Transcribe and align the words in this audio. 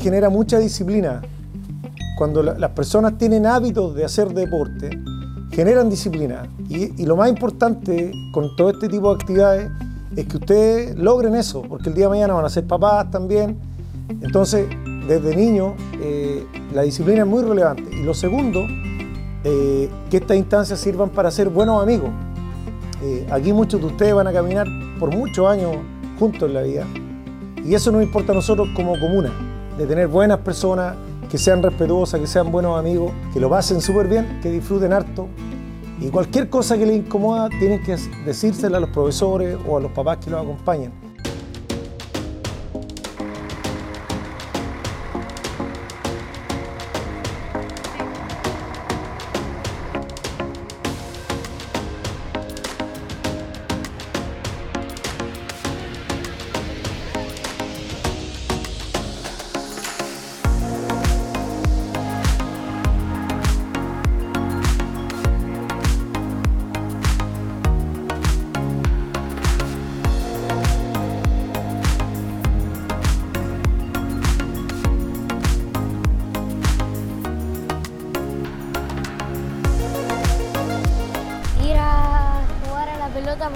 genera 0.00 0.30
mucha 0.30 0.58
disciplina. 0.58 1.22
Cuando 2.18 2.42
las 2.42 2.70
personas 2.70 3.16
tienen 3.16 3.46
hábitos 3.46 3.94
de 3.94 4.04
hacer 4.04 4.34
deporte, 4.34 4.90
generan 5.52 5.88
disciplina. 5.88 6.48
Y, 6.68 7.04
lo 7.04 7.16
más 7.16 7.28
importante 7.28 8.12
con 8.32 8.54
todo 8.56 8.70
este 8.70 8.88
tipo 8.88 9.08
de 9.08 9.14
actividades 9.14 9.70
es 10.16 10.26
que 10.26 10.36
ustedes 10.36 10.96
logren 10.96 11.34
eso, 11.34 11.62
porque 11.62 11.88
el 11.88 11.94
día 11.94 12.04
de 12.06 12.10
mañana 12.10 12.34
van 12.34 12.44
a 12.44 12.50
ser 12.50 12.66
papás 12.66 13.10
también. 13.10 13.58
Entonces, 14.08 14.66
desde 15.08 15.34
niño, 15.34 15.74
eh, 16.00 16.44
la 16.74 16.82
disciplina 16.82 17.22
es 17.22 17.26
muy 17.26 17.42
relevante. 17.42 17.84
Y 17.94 18.02
lo 18.02 18.14
segundo, 18.14 18.66
eh, 19.44 19.88
que 20.10 20.18
estas 20.18 20.36
instancias 20.36 20.78
sirvan 20.78 21.10
para 21.10 21.30
ser 21.30 21.48
buenos 21.48 21.82
amigos. 21.82 22.10
Eh, 23.02 23.26
aquí 23.30 23.52
muchos 23.52 23.80
de 23.80 23.86
ustedes 23.86 24.14
van 24.14 24.26
a 24.26 24.32
caminar 24.32 24.66
por 24.98 25.14
muchos 25.14 25.46
años 25.46 25.76
juntos 26.18 26.48
en 26.48 26.54
la 26.54 26.62
vida. 26.62 26.86
Y 27.64 27.74
eso 27.74 27.90
nos 27.90 28.02
importa 28.02 28.32
a 28.32 28.34
nosotros 28.34 28.68
como 28.74 28.98
comuna, 28.98 29.32
de 29.80 29.86
tener 29.86 30.08
buenas 30.08 30.40
personas, 30.40 30.94
que 31.30 31.38
sean 31.38 31.62
respetuosas, 31.62 32.20
que 32.20 32.26
sean 32.26 32.52
buenos 32.52 32.78
amigos, 32.78 33.12
que 33.32 33.40
lo 33.40 33.48
pasen 33.48 33.80
súper 33.80 34.08
bien, 34.08 34.38
que 34.42 34.50
disfruten 34.50 34.92
harto. 34.92 35.26
Y 35.98 36.08
cualquier 36.08 36.50
cosa 36.50 36.76
que 36.76 36.84
les 36.84 36.96
incomoda, 36.96 37.48
tienen 37.48 37.82
que 37.82 37.96
decírsela 38.26 38.76
a 38.76 38.80
los 38.80 38.90
profesores 38.90 39.56
o 39.66 39.78
a 39.78 39.80
los 39.80 39.90
papás 39.92 40.18
que 40.18 40.30
los 40.30 40.42
acompañan. 40.42 40.92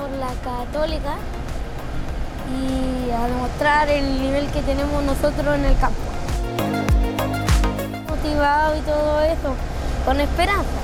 Por 0.05 0.19
la 0.19 0.33
católica 0.43 1.15
y 2.53 3.11
a 3.11 3.27
demostrar 3.27 3.89
el 3.89 4.21
nivel 4.21 4.47
que 4.49 4.61
tenemos 4.61 5.03
nosotros 5.03 5.55
en 5.55 5.65
el 5.65 5.79
campo. 5.79 5.99
Motivado 8.11 8.77
y 8.77 8.81
todo 8.81 9.21
eso, 9.23 9.55
con 10.05 10.21
esperanza. 10.21 10.79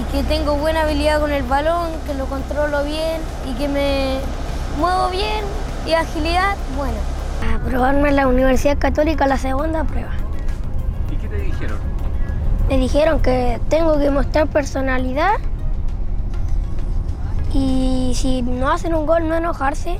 Y 0.00 0.12
que 0.12 0.22
tengo 0.22 0.54
buena 0.54 0.82
habilidad 0.82 1.20
con 1.20 1.30
el 1.30 1.42
balón, 1.42 1.90
que 2.06 2.14
lo 2.14 2.24
controlo 2.24 2.84
bien 2.84 3.20
y 3.46 3.52
que 3.58 3.68
me 3.68 4.18
muevo 4.78 5.10
bien 5.10 5.44
y 5.86 5.92
agilidad 5.92 6.56
buena. 6.76 7.00
A 7.54 7.58
probarme 7.68 8.08
en 8.08 8.16
la 8.16 8.26
Universidad 8.26 8.78
Católica 8.78 9.26
la 9.26 9.36
segunda 9.36 9.84
prueba. 9.84 10.12
¿Y 11.12 11.16
qué 11.16 11.28
te 11.28 11.36
dijeron? 11.36 11.78
Me 12.70 12.78
dijeron 12.78 13.20
que 13.20 13.60
tengo 13.68 13.98
que 13.98 14.10
mostrar 14.10 14.46
personalidad 14.46 15.34
y 17.54 18.12
si 18.14 18.42
no 18.42 18.70
hacen 18.70 18.94
un 18.94 19.06
gol, 19.06 19.28
no 19.28 19.36
enojarse. 19.36 19.98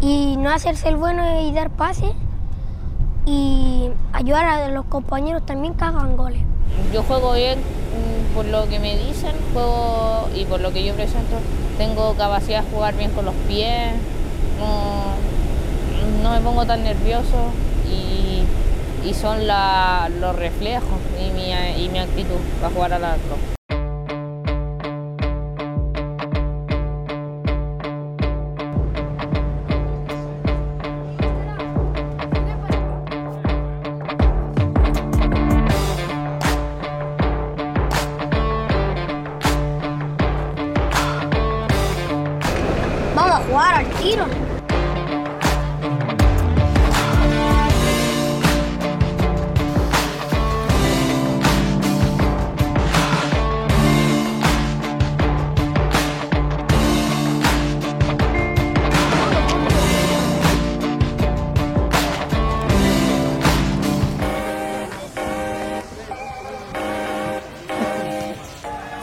Y 0.00 0.36
no 0.36 0.50
hacerse 0.50 0.88
el 0.88 0.96
bueno 0.96 1.22
y 1.42 1.52
dar 1.52 1.70
pase. 1.70 2.12
Y 3.26 3.90
ayudar 4.12 4.44
a 4.44 4.68
los 4.68 4.84
compañeros 4.86 5.44
también 5.44 5.74
que 5.74 5.84
hagan 5.84 6.16
goles. 6.16 6.42
Yo 6.92 7.02
juego 7.02 7.34
bien 7.34 7.58
mm, 7.58 8.34
por 8.34 8.46
lo 8.46 8.68
que 8.68 8.78
me 8.78 8.96
dicen 8.96 9.32
juego 9.52 10.28
y 10.34 10.44
por 10.44 10.60
lo 10.60 10.72
que 10.72 10.84
yo 10.84 10.94
presento. 10.94 11.36
Tengo 11.76 12.14
capacidad 12.14 12.62
de 12.62 12.70
jugar 12.70 12.96
bien 12.96 13.10
con 13.10 13.24
los 13.24 13.34
pies. 13.48 13.92
No, 16.22 16.30
me 16.30 16.40
pongo 16.40 16.64
tan 16.64 16.84
nervioso 16.84 17.50
y, 17.88 18.44
son 19.14 19.46
los 19.46 20.36
reflejos 20.36 20.98
y 21.20 21.30
mi, 21.32 21.52
y 21.84 21.88
mi 21.90 21.98
actitud 21.98 22.38
para 22.60 22.72
jugar 22.72 22.92
al 22.94 23.04
arco. 23.04 23.61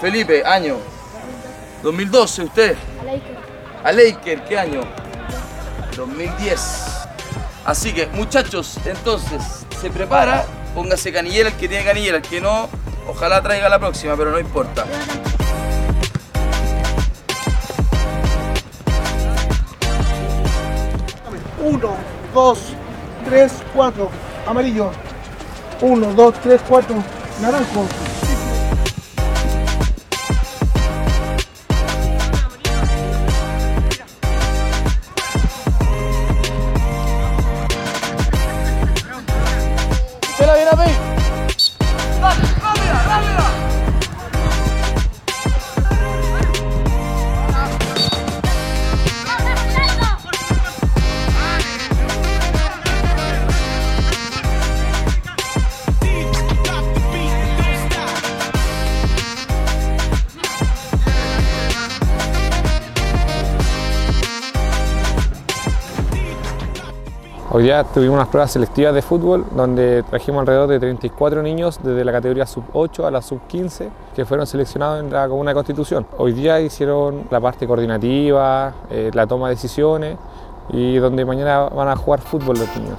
Felipe, 0.09 0.43
año 0.43 0.77
2012, 1.83 2.43
usted. 2.45 2.75
A 3.83 3.91
Laker, 3.91 4.43
¿qué 4.43 4.57
año? 4.57 4.81
2010. 5.95 6.59
Así 7.63 7.93
que, 7.93 8.07
muchachos, 8.07 8.79
entonces, 8.85 9.67
se 9.79 9.91
prepara, 9.91 10.47
póngase 10.73 11.13
canillera 11.13 11.49
el 11.49 11.55
que 11.57 11.69
tiene 11.69 11.85
canillera, 11.85 12.17
el 12.17 12.23
que 12.23 12.41
no, 12.41 12.69
ojalá 13.07 13.43
traiga 13.43 13.69
la 13.69 13.77
próxima, 13.77 14.17
pero 14.17 14.31
no 14.31 14.39
importa. 14.39 14.83
Uno, 21.63 21.95
dos, 22.33 22.59
tres, 23.25 23.51
cuatro, 23.75 24.09
amarillo. 24.47 24.89
Uno, 25.81 26.11
dos, 26.13 26.33
tres, 26.41 26.59
cuatro, 26.67 26.95
naranjo. 27.43 27.85
Hoy 67.59 67.65
día 67.65 67.83
tuvimos 67.83 68.15
unas 68.15 68.29
pruebas 68.29 68.51
selectivas 68.51 68.93
de 68.93 69.01
fútbol 69.01 69.45
donde 69.51 70.01
trajimos 70.03 70.39
alrededor 70.39 70.69
de 70.69 70.79
34 70.79 71.43
niños 71.43 71.77
desde 71.83 72.05
la 72.05 72.13
categoría 72.13 72.45
sub 72.45 72.63
8 72.71 73.05
a 73.05 73.11
la 73.11 73.21
sub 73.21 73.41
15 73.47 73.89
que 74.15 74.23
fueron 74.23 74.47
seleccionados 74.47 75.01
en 75.01 75.11
la 75.11 75.27
Comuna 75.27 75.51
de 75.51 75.55
Constitución. 75.55 76.07
Hoy 76.17 76.31
día 76.31 76.61
hicieron 76.61 77.25
la 77.29 77.41
parte 77.41 77.67
coordinativa, 77.67 78.71
eh, 78.89 79.11
la 79.13 79.27
toma 79.27 79.49
de 79.49 79.55
decisiones 79.55 80.17
y 80.69 80.95
donde 80.99 81.25
mañana 81.25 81.63
van 81.67 81.89
a 81.89 81.97
jugar 81.97 82.21
fútbol 82.21 82.59
los 82.59 82.77
niños. 82.77 82.97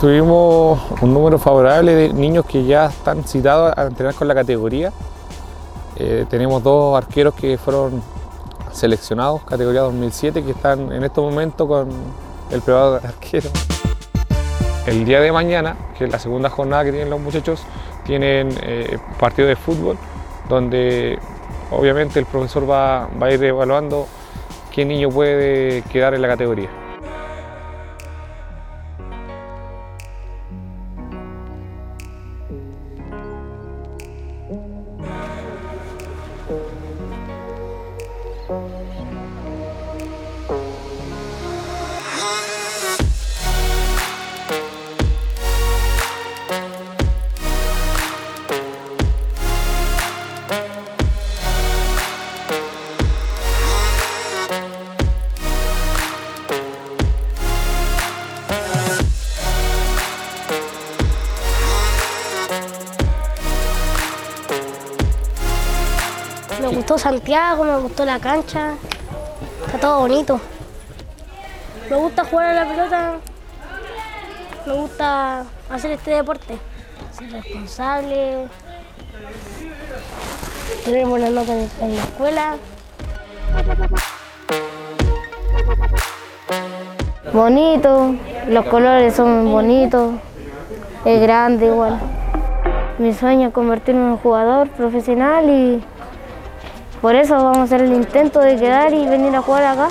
Tuvimos 0.00 0.80
un 1.00 1.14
número 1.14 1.38
favorable 1.38 1.94
de 1.94 2.12
niños 2.12 2.46
que 2.46 2.64
ya 2.64 2.86
están 2.86 3.22
citados 3.22 3.72
a 3.76 3.84
entrenar 3.84 4.16
con 4.16 4.26
la 4.26 4.34
categoría. 4.34 4.92
Eh, 5.94 6.26
tenemos 6.28 6.64
dos 6.64 6.98
arqueros 6.98 7.32
que 7.34 7.58
fueron 7.58 8.02
seleccionados, 8.74 9.42
categoría 9.44 9.82
2007, 9.82 10.42
que 10.42 10.50
están 10.50 10.92
en 10.92 11.04
estos 11.04 11.24
momentos 11.24 11.66
con 11.66 11.88
el 12.50 12.60
privado 12.60 12.98
de 12.98 13.08
arquero. 13.08 13.48
El 14.86 15.04
día 15.04 15.20
de 15.20 15.32
mañana, 15.32 15.76
que 15.96 16.04
es 16.04 16.10
la 16.10 16.18
segunda 16.18 16.50
jornada 16.50 16.84
que 16.84 16.90
tienen 16.90 17.08
los 17.08 17.20
muchachos, 17.20 17.62
tienen 18.04 18.54
eh, 18.62 18.98
partido 19.18 19.48
de 19.48 19.56
fútbol, 19.56 19.96
donde 20.48 21.18
obviamente 21.70 22.18
el 22.18 22.26
profesor 22.26 22.68
va, 22.68 23.08
va 23.20 23.28
a 23.28 23.32
ir 23.32 23.42
evaluando 23.42 24.06
qué 24.70 24.84
niño 24.84 25.08
puede 25.08 25.82
quedar 25.82 26.14
en 26.14 26.22
la 26.22 26.28
categoría. 26.28 26.83
Santiago, 67.04 67.64
me 67.64 67.76
gustó 67.76 68.06
la 68.06 68.18
cancha, 68.18 68.76
está 69.66 69.78
todo 69.78 70.00
bonito. 70.00 70.40
Me 71.90 71.96
gusta 71.96 72.24
jugar 72.24 72.46
a 72.46 72.64
la 72.64 72.66
pelota, 72.66 73.12
me 74.64 74.72
gusta 74.72 75.44
hacer 75.68 75.90
este 75.90 76.12
deporte, 76.12 76.56
ser 77.12 77.30
responsable, 77.30 78.48
tener 80.86 81.06
buenas 81.06 81.30
notas 81.30 81.70
en 81.82 81.94
la 81.94 82.02
escuela. 82.02 82.56
Bonito, 87.34 88.14
los 88.48 88.64
colores 88.64 89.14
son 89.14 89.52
bonitos, 89.52 90.14
es 91.04 91.20
grande 91.20 91.66
igual. 91.66 92.00
Mi 92.96 93.12
sueño 93.12 93.48
es 93.48 93.52
convertirme 93.52 94.00
en 94.00 94.08
un 94.12 94.16
jugador 94.16 94.70
profesional 94.70 95.50
y 95.50 95.84
por 97.00 97.14
eso 97.14 97.34
vamos 97.34 97.58
a 97.58 97.62
hacer 97.62 97.82
el 97.82 97.92
intento 97.92 98.40
de 98.40 98.56
quedar 98.56 98.92
y 98.92 99.06
venir 99.06 99.34
a 99.36 99.42
jugar 99.42 99.64
acá. 99.64 99.88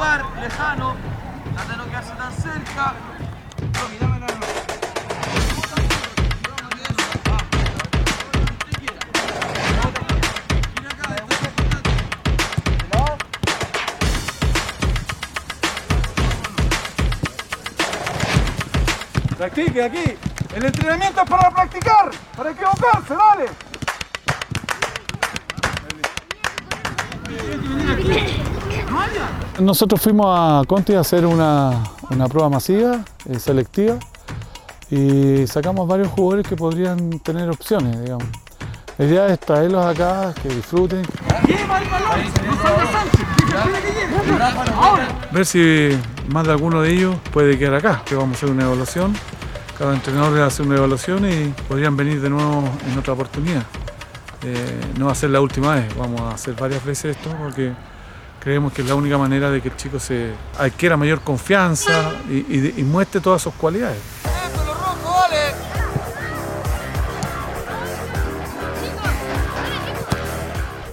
Lejano. 0.00 0.96
Trata 1.54 1.72
de 1.72 1.76
no 1.76 1.84
quedarse 1.84 2.12
tan 2.12 2.32
cerca. 2.32 2.94
La 4.00 4.06
mano. 4.08 4.26
Practique 19.36 19.82
aquí. 19.84 20.16
El 20.54 20.64
entrenamiento 20.64 21.22
es 21.22 21.30
para 21.30 21.50
practicar, 21.50 22.10
para 22.36 22.50
equivocarse, 22.50 23.14
dale. 23.14 23.70
Nosotros 29.60 30.00
fuimos 30.00 30.26
a 30.28 30.62
Conti 30.66 30.94
a 30.94 31.00
hacer 31.00 31.26
una, 31.26 31.82
una 32.10 32.28
prueba 32.28 32.48
masiva, 32.48 33.00
eh, 33.28 33.38
selectiva, 33.38 33.98
y 34.90 35.46
sacamos 35.46 35.86
varios 35.86 36.08
jugadores 36.08 36.46
que 36.46 36.56
podrían 36.56 37.18
tener 37.20 37.48
opciones, 37.48 38.00
digamos. 38.02 38.26
La 38.98 39.04
idea 39.04 39.26
es 39.28 39.40
traerlos 39.40 39.84
acá, 39.84 40.34
que 40.42 40.48
disfruten. 40.48 41.02
Ver 45.32 45.46
si 45.46 45.90
más 46.32 46.46
de 46.46 46.52
alguno 46.52 46.82
de 46.82 46.92
ellos 46.92 47.16
puede 47.32 47.58
quedar 47.58 47.74
acá, 47.76 48.02
que 48.04 48.14
vamos 48.14 48.34
a 48.34 48.36
hacer 48.36 48.50
una 48.50 48.64
evaluación. 48.64 49.14
Cada 49.78 49.94
entrenador 49.94 50.32
le 50.32 50.42
hace 50.42 50.62
una 50.62 50.76
evaluación 50.76 51.30
y 51.30 51.54
podrían 51.68 51.96
venir 51.96 52.20
de 52.20 52.28
nuevo 52.28 52.64
en 52.90 52.98
otra 52.98 53.14
oportunidad. 53.14 53.62
Eh, 54.42 54.80
no 54.98 55.06
va 55.06 55.12
a 55.12 55.14
ser 55.14 55.30
la 55.30 55.40
última 55.40 55.74
vez, 55.76 55.96
vamos 55.96 56.20
a 56.22 56.30
hacer 56.30 56.54
varias 56.54 56.84
veces 56.84 57.16
esto 57.16 57.30
porque 57.38 57.72
creemos 58.40 58.72
que 58.72 58.82
es 58.82 58.88
la 58.88 58.94
única 58.94 59.18
manera 59.18 59.50
de 59.50 59.60
que 59.60 59.68
el 59.68 59.76
chico 59.76 60.00
se 60.00 60.32
adquiera 60.58 60.96
mayor 60.96 61.20
confianza 61.20 62.12
y, 62.28 62.82
muestre 62.82 63.20
todas 63.20 63.42
sus 63.42 63.54
cualidades. 63.54 63.98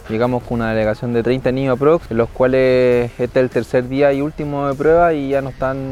Llegamos 0.10 0.44
con 0.44 0.62
una 0.62 0.72
delegación 0.72 1.12
de 1.14 1.22
30 1.22 1.52
niños 1.52 1.76
aprox, 1.76 2.12
los 2.12 2.30
cuales 2.30 3.12
este 3.18 3.40
es 3.40 3.44
el 3.44 3.50
tercer 3.50 3.90
día 3.90 4.14
y 4.14 4.22
último 4.22 4.68
de 4.68 4.74
prueba 4.74 5.14
y 5.14 5.30
ya 5.30 5.42
nos 5.42 5.54
están, 5.54 5.90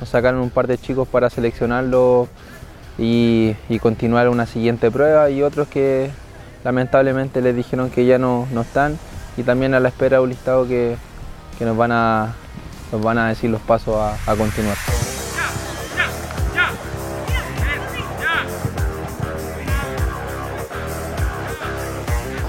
nos 0.00 0.08
sacaron 0.08 0.40
un 0.40 0.50
par 0.50 0.66
de 0.66 0.78
chicos 0.78 1.06
para 1.06 1.28
seleccionarlos 1.28 2.28
y, 2.96 3.54
y 3.68 3.78
continuar 3.78 4.30
una 4.30 4.46
siguiente 4.46 4.90
prueba 4.90 5.28
y 5.28 5.42
otros 5.42 5.68
que 5.68 6.10
lamentablemente 6.64 7.42
les 7.42 7.54
dijeron 7.54 7.90
que 7.90 8.06
ya 8.06 8.18
no, 8.18 8.46
no 8.52 8.62
están 8.62 8.98
y 9.38 9.44
también 9.44 9.72
a 9.72 9.78
la 9.78 9.88
espera 9.88 10.16
de 10.16 10.24
un 10.24 10.30
listado 10.30 10.66
que, 10.66 10.96
que 11.58 11.64
nos, 11.64 11.76
van 11.76 11.92
a, 11.92 12.34
nos 12.90 13.00
van 13.00 13.18
a 13.18 13.28
decir 13.28 13.48
los 13.48 13.60
pasos 13.60 13.94
a, 13.94 14.14
a 14.30 14.34
continuar. 14.34 14.76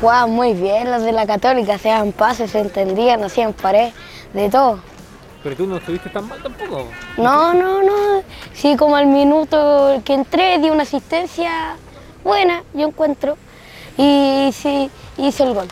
Jugaban 0.01 0.31
muy 0.31 0.53
bien 0.53 0.89
los 0.89 1.03
de 1.03 1.11
la 1.11 1.27
Católica, 1.27 1.75
hacían 1.75 2.11
pases, 2.11 2.51
se 2.51 2.61
entendían, 2.61 3.23
hacían 3.23 3.53
pared, 3.53 3.91
de 4.33 4.49
todo. 4.49 4.79
Pero 5.43 5.55
tú 5.55 5.67
no 5.67 5.77
estuviste 5.77 6.09
tan 6.09 6.27
mal 6.27 6.41
tampoco. 6.41 6.85
No, 7.17 7.53
no, 7.53 7.83
no. 7.83 8.23
Sí, 8.53 8.75
como 8.77 8.95
al 8.95 9.05
minuto 9.05 10.01
que 10.03 10.15
entré, 10.15 10.57
di 10.57 10.69
una 10.69 10.83
asistencia 10.83 11.75
buena, 12.23 12.63
yo 12.73 12.87
encuentro, 12.87 13.37
y 13.95 14.49
sí, 14.53 14.89
hice 15.17 15.43
el 15.43 15.53
gol. 15.53 15.67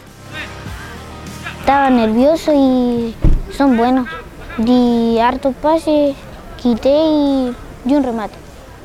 Estaba 1.67 1.89
nervioso 1.89 2.53
y 2.55 3.13
son 3.51 3.75
buenos. 3.75 4.07
Di 4.57 5.19
hartos 5.19 5.53
pases, 5.61 6.15
quité 6.55 6.89
y 6.97 7.53
di 7.83 7.93
un 7.93 8.03
remate. 8.05 8.35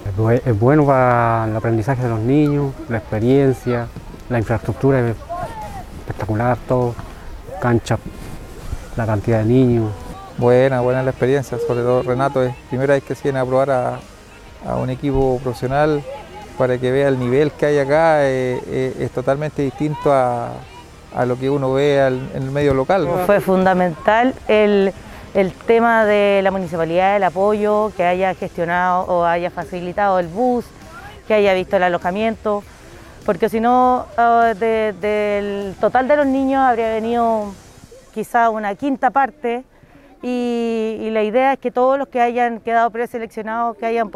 Es 0.04 0.16
bue- 0.16 0.42
Es 0.44 0.58
bueno 0.58 0.84
para 0.84 1.44
el 1.48 1.54
aprendizaje 1.54 2.02
de 2.02 2.08
los 2.08 2.18
niños, 2.18 2.72
la 2.88 2.98
experiencia, 2.98 3.86
la 4.28 4.38
infraestructura 4.40 4.98
es 4.98 5.14
espectacular, 6.00 6.58
todo, 6.66 6.96
cancha, 7.60 7.98
la 8.96 9.06
cantidad 9.06 9.38
de 9.38 9.44
niños. 9.44 9.92
Buena, 10.36 10.80
buena 10.80 11.04
la 11.04 11.10
experiencia, 11.10 11.58
sobre 11.64 11.82
todo 11.82 12.02
Renato, 12.02 12.42
es 12.42 12.52
primera 12.68 12.94
vez 12.94 13.04
que 13.04 13.14
se 13.14 13.22
viene 13.22 13.38
a 13.38 13.44
probar 13.46 13.70
a, 13.70 14.00
a 14.68 14.74
un 14.78 14.90
equipo 14.90 15.38
profesional 15.40 16.02
para 16.58 16.76
que 16.78 16.90
vea 16.90 17.06
el 17.06 17.20
nivel 17.20 17.52
que 17.52 17.66
hay 17.66 17.78
acá, 17.78 18.24
eh, 18.24 18.60
eh, 18.66 18.96
es 18.98 19.12
totalmente 19.12 19.62
distinto 19.62 20.12
a, 20.12 20.48
a 21.14 21.24
lo 21.26 21.38
que 21.38 21.50
uno 21.50 21.72
ve 21.72 21.98
en 22.06 22.30
el 22.34 22.50
medio 22.50 22.74
local. 22.74 23.08
Fue 23.26 23.40
fundamental 23.40 24.34
el, 24.48 24.92
el 25.34 25.52
tema 25.52 26.04
de 26.04 26.40
la 26.42 26.50
municipalidad, 26.50 27.16
el 27.16 27.24
apoyo, 27.24 27.92
que 27.96 28.04
haya 28.04 28.34
gestionado 28.34 29.02
o 29.02 29.24
haya 29.24 29.50
facilitado 29.50 30.18
el 30.18 30.28
bus, 30.28 30.64
que 31.28 31.34
haya 31.34 31.54
visto 31.54 31.76
el 31.76 31.82
alojamiento, 31.84 32.62
porque 33.26 33.48
si 33.48 33.60
no, 33.60 34.06
ah, 34.16 34.52
de- 34.58 34.94
del 35.00 35.74
total 35.80 36.08
de 36.08 36.16
los 36.16 36.26
niños 36.26 36.60
habría 36.62 36.88
venido 36.94 37.52
quizá 38.12 38.50
una 38.50 38.74
quinta 38.74 39.10
parte 39.10 39.64
y, 40.22 41.10
la 41.10 41.24
idea 41.24 41.54
es 41.54 41.58
que 41.58 41.70
todos 41.70 41.98
los 41.98 42.08
que 42.08 42.20
hayan 42.20 42.60
quedado 42.60 42.88
preseleccionados, 42.90 43.76
que 43.76 43.86
hayan, 43.86 44.10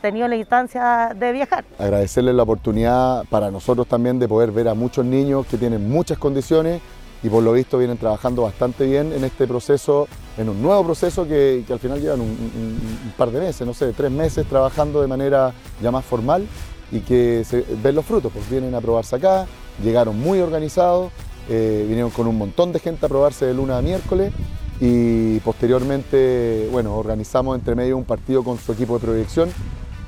tenido 0.00 0.26
la 0.28 0.36
instancia 0.36 1.14
de 1.14 1.32
viajar. 1.32 1.64
agradecerles 1.78 2.34
la 2.34 2.42
oportunidad 2.42 3.24
para 3.28 3.50
nosotros 3.50 3.86
también 3.86 4.18
de 4.18 4.26
poder 4.26 4.50
ver 4.50 4.68
a 4.68 4.74
muchos 4.74 5.04
niños 5.04 5.46
que 5.46 5.56
tienen 5.56 5.88
muchas 5.88 6.18
condiciones 6.18 6.80
y 7.22 7.28
por 7.28 7.42
lo 7.42 7.52
visto 7.52 7.78
vienen 7.78 7.98
trabajando 7.98 8.42
bastante 8.42 8.86
bien 8.86 9.12
en 9.12 9.24
este 9.24 9.46
proceso, 9.46 10.08
en 10.36 10.48
un 10.48 10.60
nuevo 10.62 10.84
proceso 10.84 11.26
que, 11.28 11.64
al 11.70 11.78
final 11.78 12.00
llevan 12.00 12.20
un 12.22 13.12
par 13.16 13.30
de 13.30 13.40
meses, 13.40 13.66
no 13.66 13.74
sé, 13.74 13.92
tres 13.92 14.10
meses 14.10 14.46
trabajando 14.46 15.00
de 15.00 15.06
manera 15.06 15.52
ya 15.82 15.90
más 15.90 16.04
formal 16.04 16.46
y 16.90 17.00
que 17.00 17.44
se 17.44 17.64
ven 17.82 17.94
los 17.94 18.04
frutos, 18.04 18.32
pues 18.32 18.48
vienen 18.48 18.74
a 18.74 18.80
probarse 18.80 19.16
acá, 19.16 19.46
llegaron 19.82 20.18
muy 20.18 20.40
organizados, 20.40 21.12
eh, 21.48 21.84
vinieron 21.86 22.10
con 22.10 22.26
un 22.26 22.38
montón 22.38 22.72
de 22.72 22.78
gente 22.78 23.06
a 23.06 23.08
probarse 23.08 23.44
de 23.44 23.54
lunes 23.54 23.76
a 23.76 23.82
miércoles 23.82 24.32
y 24.80 25.40
posteriormente, 25.40 26.68
bueno, 26.70 26.96
organizamos 26.96 27.56
entre 27.56 27.74
medio 27.74 27.96
un 27.96 28.04
partido 28.04 28.42
con 28.42 28.58
su 28.58 28.72
equipo 28.72 28.98
de 28.98 29.06
proyección 29.06 29.48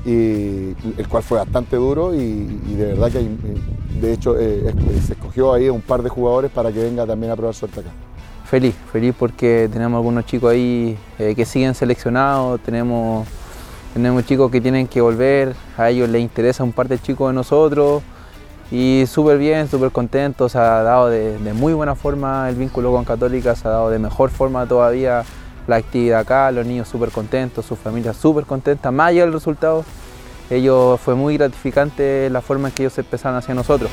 y 0.05 0.75
el 0.97 1.09
cual 1.09 1.23
fue 1.23 1.39
bastante 1.39 1.77
duro 1.77 2.15
y, 2.15 2.45
de 2.77 2.87
verdad 2.87 3.11
que 3.11 3.27
de 4.01 4.13
hecho 4.13 4.39
eh, 4.39 4.73
se 5.07 5.15
escogió 5.15 5.53
ahí 5.53 5.69
un 5.69 5.81
par 5.81 6.03
de 6.03 6.09
jugadores 6.09 6.51
para 6.51 6.71
que 6.71 6.81
venga 6.81 7.07
también 7.07 7.33
a 7.33 7.37
probar 7.37 7.55
suerte 7.55 7.81
acá. 7.81 7.91
Feliz, 8.45 8.75
feliz 8.93 9.15
porque 9.19 9.69
tenemos 9.73 9.99
algunos 9.99 10.25
chicos 10.25 10.53
ahí 10.53 10.97
eh, 11.19 11.35
que 11.35 11.45
siguen 11.45 11.75
seleccionados, 11.75 12.61
tenemos, 12.61 13.27
tenemos 13.93 14.25
chicos 14.25 14.51
que 14.51 14.61
tienen 14.61 14.87
que 14.87 15.01
volver, 15.01 15.55
a 15.77 15.91
ellos 15.91 16.09
les 16.09 16.23
interesa 16.23 16.63
un 16.65 16.73
par 16.73 16.89
de 16.89 16.99
chicos 16.99 17.31
de 17.31 17.35
nosotros 17.35 18.03
y 18.71 19.05
súper 19.07 19.39
bien, 19.39 19.69
súper 19.69 19.91
contentos, 19.91 20.53
se 20.53 20.59
ha 20.59 20.83
dado 20.83 21.09
de, 21.09 21.39
de, 21.39 21.53
muy 21.55 21.73
buena 21.73 21.95
forma 21.95 22.49
el 22.49 22.57
vínculo 22.57 22.93
con 22.93 23.05
Católica, 23.05 23.57
se 23.57 23.67
ha 23.67 23.71
dado 23.71 23.91
de 23.91 23.99
mejor 23.99 24.31
forma 24.31 24.67
todavía 24.67 25.25
la 25.67 25.77
actividad 25.77 26.21
acá, 26.21 26.51
los 26.51 26.67
niños 26.67 26.89
súper 26.89 27.11
contentos, 27.11 27.65
sus 27.65 27.79
familias 27.79 28.17
súper 28.17 28.45
contentas, 28.45 28.93
más 28.93 29.09
allá 29.09 29.23
del 29.23 29.33
resultado, 29.33 29.85
ellos 30.51 31.01
fue 31.01 31.15
muy 31.15 31.37
gratificante 31.37 32.29
la 32.31 32.41
forma 32.41 32.69
en 32.69 32.75
que 32.75 32.83
ellos 32.83 32.99
empezaron 32.99 33.37
hacia 33.39 33.55
nosotros. 33.55 33.91